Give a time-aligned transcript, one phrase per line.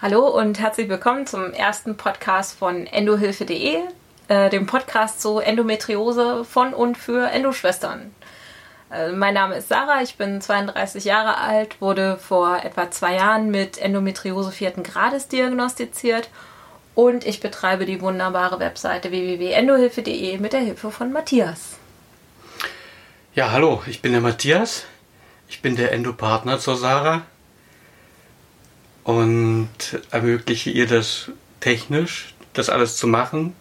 [0.00, 3.78] Hallo und herzlich willkommen zum ersten Podcast von endohilfe.de,
[4.28, 8.14] äh, dem Podcast zu Endometriose von und für Endoschwestern.
[8.92, 13.50] Äh, mein Name ist Sarah, ich bin 32 Jahre alt, wurde vor etwa zwei Jahren
[13.50, 16.30] mit Endometriose vierten Grades diagnostiziert
[16.94, 21.76] und ich betreibe die wunderbare Webseite www.endohilfe.de mit der Hilfe von Matthias.
[23.34, 24.84] Ja, hallo, ich bin der Matthias.
[25.48, 27.22] Ich bin der Endopartner zur Sarah
[29.08, 29.70] und
[30.10, 33.54] ermögliche ihr das technisch, das alles zu machen.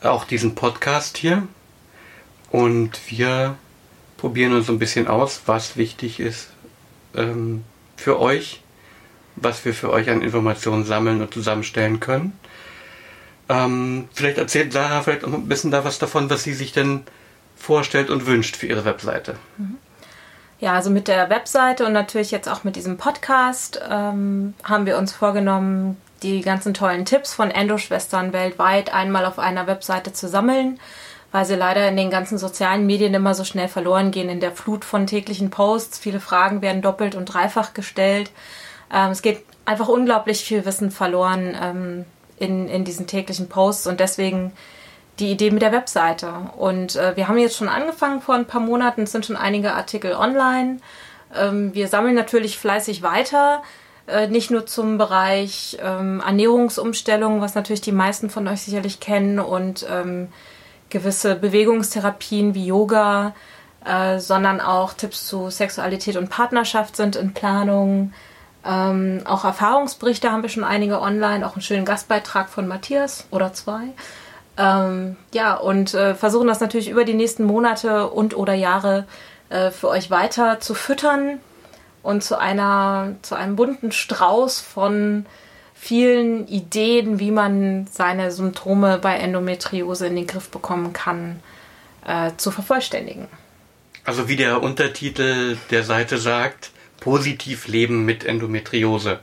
[0.00, 1.46] Auch diesen Podcast hier.
[2.50, 3.58] Und wir
[4.16, 6.48] probieren uns ein bisschen aus, was wichtig ist
[7.14, 7.64] ähm,
[7.98, 8.62] für euch,
[9.36, 12.32] was wir für euch an Informationen sammeln und zusammenstellen können.
[13.50, 17.02] Ähm, vielleicht erzählt Sarah vielleicht auch ein bisschen da was davon, was sie sich denn
[17.56, 19.36] vorstellt und wünscht für ihre Webseite.
[19.58, 19.76] Mhm.
[20.60, 24.98] Ja, also mit der Webseite und natürlich jetzt auch mit diesem Podcast ähm, haben wir
[24.98, 30.78] uns vorgenommen, die ganzen tollen Tipps von Endoschwestern weltweit einmal auf einer Webseite zu sammeln,
[31.32, 34.52] weil sie leider in den ganzen sozialen Medien immer so schnell verloren gehen in der
[34.52, 35.98] Flut von täglichen Posts.
[35.98, 38.30] Viele Fragen werden doppelt und dreifach gestellt.
[38.92, 42.04] Ähm, es geht einfach unglaublich viel Wissen verloren ähm,
[42.36, 44.52] in, in diesen täglichen Posts und deswegen
[45.20, 46.32] die Idee mit der Webseite.
[46.56, 49.74] Und äh, wir haben jetzt schon angefangen vor ein paar Monaten, es sind schon einige
[49.74, 50.78] Artikel online.
[51.34, 53.62] Ähm, wir sammeln natürlich fleißig weiter,
[54.06, 59.38] äh, nicht nur zum Bereich ähm, Ernährungsumstellung, was natürlich die meisten von euch sicherlich kennen,
[59.38, 60.28] und ähm,
[60.88, 63.34] gewisse Bewegungstherapien wie Yoga,
[63.84, 68.12] äh, sondern auch Tipps zu Sexualität und Partnerschaft sind in Planung.
[68.64, 73.52] Ähm, auch Erfahrungsberichte haben wir schon einige online, auch einen schönen Gastbeitrag von Matthias oder
[73.54, 73.94] zwei.
[74.56, 79.06] Ähm, ja, und äh, versuchen das natürlich über die nächsten Monate und oder Jahre
[79.48, 81.40] äh, für euch weiter zu füttern
[82.02, 85.26] und zu einer, zu einem bunten Strauß von
[85.74, 91.40] vielen Ideen, wie man seine Symptome bei Endometriose in den Griff bekommen kann,
[92.06, 93.28] äh, zu vervollständigen.
[94.04, 99.20] Also wie der Untertitel der Seite sagt, positiv leben mit Endometriose.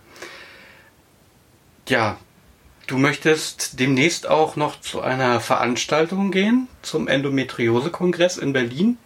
[1.88, 2.18] Ja,
[2.88, 8.98] Du möchtest demnächst auch noch zu einer Veranstaltung gehen, zum Endometriose-Kongress in Berlin.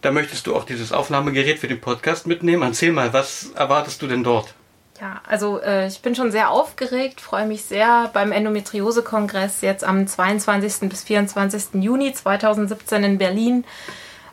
[0.00, 2.62] Da möchtest du auch dieses Aufnahmegerät für den Podcast mitnehmen.
[2.62, 4.54] Erzähl mal, was erwartest du denn dort?
[5.02, 10.06] Ja, also äh, ich bin schon sehr aufgeregt, freue mich sehr beim Endometriose-Kongress jetzt am
[10.06, 10.88] 22.
[10.88, 11.82] bis 24.
[11.82, 13.64] Juni 2017 in Berlin.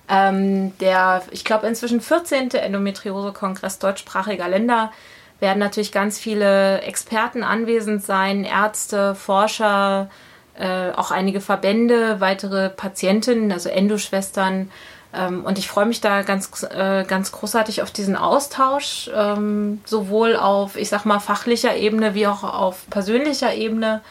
[0.07, 2.51] Ähm, der, ich glaube, inzwischen 14.
[2.51, 4.93] Endometriose-Kongress deutschsprachiger Länder
[5.41, 10.09] werden natürlich ganz viele Experten anwesend sein, Ärzte, Forscher,
[10.57, 14.71] äh, auch einige Verbände, weitere Patientinnen, also Endoschwestern.
[15.13, 20.35] Ähm, und ich freue mich da ganz, äh, ganz großartig auf diesen Austausch, ähm, sowohl
[20.35, 24.01] auf, ich sag mal, fachlicher Ebene wie auch auf persönlicher Ebene.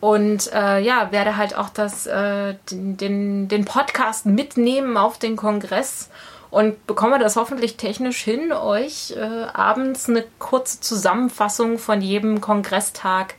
[0.00, 5.36] Und äh, ja, werde halt auch das, äh, den, den, den Podcast mitnehmen auf den
[5.36, 6.08] Kongress
[6.50, 13.34] und bekomme das hoffentlich technisch hin, euch äh, abends eine kurze Zusammenfassung von jedem Kongresstag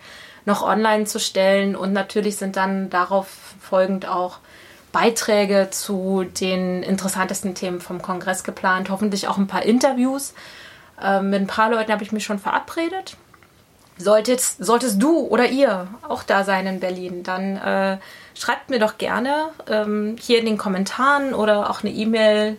[0.45, 1.75] noch online zu stellen.
[1.75, 3.27] Und natürlich sind dann darauf
[3.59, 4.39] folgend auch
[4.91, 8.89] Beiträge zu den interessantesten Themen vom Kongress geplant.
[8.89, 10.33] Hoffentlich auch ein paar Interviews.
[11.01, 13.17] Ähm, mit ein paar Leuten habe ich mich schon verabredet.
[13.97, 17.97] Solltest, solltest du oder ihr auch da sein in Berlin, dann äh,
[18.33, 22.55] schreibt mir doch gerne ähm, hier in den Kommentaren oder auch eine E-Mail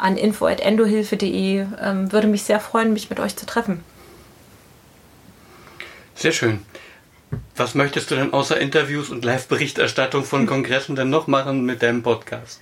[0.00, 1.66] an info.endohilfe.de.
[1.80, 3.84] Ähm, würde mich sehr freuen, mich mit euch zu treffen.
[6.14, 6.60] Sehr schön.
[7.56, 12.02] Was möchtest du denn außer Interviews und Live-Berichterstattung von Kongressen denn noch machen mit deinem
[12.02, 12.60] Podcast?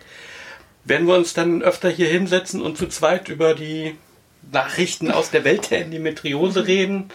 [0.84, 3.96] Werden wir uns dann öfter hier hinsetzen und zu zweit über die
[4.52, 7.10] Nachrichten aus der Welt der Endometriose reden?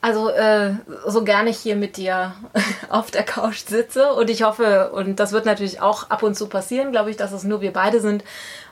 [0.00, 0.74] Also äh,
[1.08, 2.32] so gerne ich hier mit dir
[2.88, 6.48] auf der Couch sitze und ich hoffe, und das wird natürlich auch ab und zu
[6.48, 8.22] passieren, glaube ich, dass es nur wir beide sind.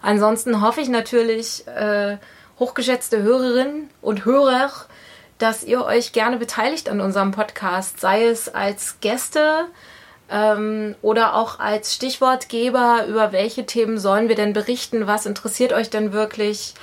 [0.02, 2.18] Ansonsten hoffe ich natürlich, äh,
[2.58, 4.70] hochgeschätzte Hörerinnen und Hörer,
[5.38, 9.66] dass ihr euch gerne beteiligt an unserem Podcast, sei es als Gäste
[10.30, 15.90] ähm, oder auch als Stichwortgeber, über welche Themen sollen wir denn berichten, was interessiert euch
[15.90, 16.74] denn wirklich?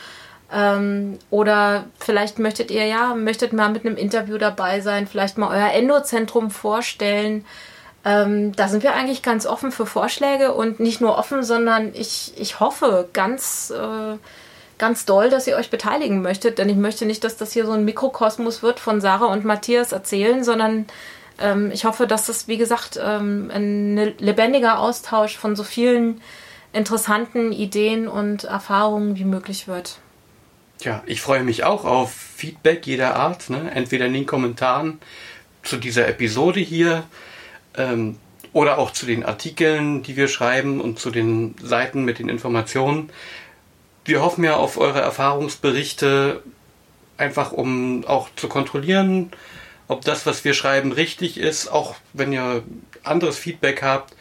[0.54, 5.50] Ähm, oder vielleicht möchtet ihr ja, möchtet mal mit einem Interview dabei sein, vielleicht mal
[5.50, 7.44] euer Endozentrum vorstellen.
[8.06, 12.34] Ähm, da sind wir eigentlich ganz offen für Vorschläge und nicht nur offen, sondern ich,
[12.38, 14.18] ich hoffe ganz, äh,
[14.78, 17.72] ganz doll, dass ihr euch beteiligen möchtet, denn ich möchte nicht, dass das hier so
[17.72, 20.86] ein Mikrokosmos wird von Sarah und Matthias erzählen, sondern
[21.42, 26.22] ähm, ich hoffe, dass das, wie gesagt, ähm, ein lebendiger Austausch von so vielen
[26.74, 29.98] interessanten Ideen und Erfahrungen wie möglich wird.
[30.82, 33.72] Ja, ich freue mich auch auf Feedback jeder Art, ne?
[33.74, 35.00] entweder in den Kommentaren
[35.64, 37.04] zu dieser Episode hier
[37.78, 38.18] ähm,
[38.52, 43.10] oder auch zu den Artikeln, die wir schreiben und zu den Seiten mit den Informationen.
[44.06, 46.44] Wir hoffen ja auf eure Erfahrungsberichte,
[47.18, 49.32] einfach um auch zu kontrollieren,
[49.88, 52.64] ob das, was wir schreiben, richtig ist, auch wenn ihr
[53.04, 54.16] anderes Feedback habt,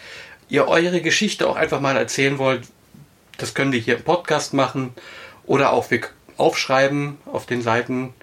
[0.48, 2.62] ihr eure Geschichte auch einfach mal erzählen wollt,
[3.38, 4.92] das können wir hier im Podcast machen
[5.44, 6.02] oder auch wir
[6.36, 8.14] aufschreiben auf den Seiten.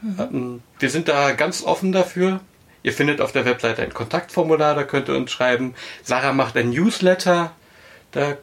[0.00, 0.62] Mhm.
[0.78, 2.40] Wir sind da ganz offen dafür.
[2.82, 5.74] Ihr findet auf der Webseite ein Kontaktformular, da könnt ihr uns schreiben.
[6.02, 7.52] Sarah macht ein Newsletter,
[8.10, 8.36] da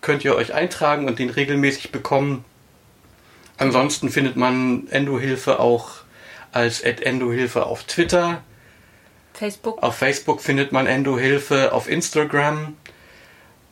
[0.00, 2.44] könnt ihr euch eintragen und den regelmäßig bekommen.
[3.58, 5.90] Ansonsten findet man Endohilfe auch
[6.52, 8.42] als Endohilfe auf Twitter.
[9.34, 9.82] Facebook.
[9.82, 12.74] Auf Facebook findet man Endohilfe, auf Instagram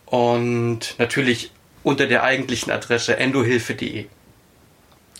[0.04, 1.52] und natürlich
[1.82, 4.06] unter der eigentlichen Adresse endohilfe.de.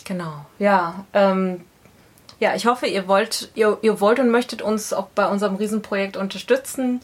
[0.04, 1.04] Genau, ja.
[1.12, 1.64] Ähm,
[2.40, 6.16] ja, ich hoffe, ihr wollt, ihr, ihr wollt und möchtet uns auch bei unserem Riesenprojekt
[6.16, 7.00] unterstützen.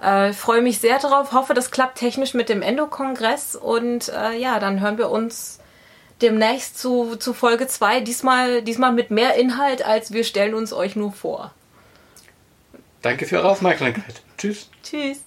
[0.00, 4.58] Äh, freue mich sehr darauf, hoffe, das klappt technisch mit dem Endo-Kongress und äh, ja,
[4.58, 5.60] dann hören wir uns
[6.22, 10.96] demnächst zu, zu Folge 2, diesmal, diesmal mit mehr Inhalt, als wir stellen uns euch
[10.96, 11.52] nur vor.
[13.02, 14.22] Danke für eure Aufmerksamkeit.
[14.36, 14.70] Tschüss.
[14.82, 15.20] Tschüss.